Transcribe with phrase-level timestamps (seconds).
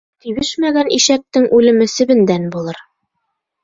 [0.23, 2.85] Тибешмәгән ишәктең үлеме себендән булыр.